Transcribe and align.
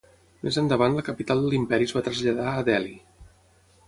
Més 0.45 0.55
endavant 0.59 0.95
la 0.99 1.03
capital 1.09 1.43
de 1.43 1.51
l'imperi 1.51 1.87
es 1.89 1.93
va 1.97 2.03
traslladar 2.07 2.47
a 2.53 2.65
Delhi. 2.71 2.95